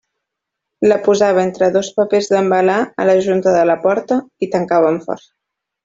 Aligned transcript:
La 0.91 0.97
posava 1.07 1.43
entre 1.49 1.69
dos 1.75 1.91
papers 1.99 2.31
d'embalar 2.33 2.79
a 3.05 3.07
la 3.11 3.15
junta 3.29 3.57
de 3.57 3.63
la 3.73 3.79
porta 3.87 4.19
i 4.47 4.51
tancava 4.57 4.93
amb 4.95 5.07
força. 5.11 5.33